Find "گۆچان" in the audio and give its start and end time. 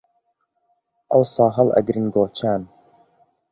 2.17-2.61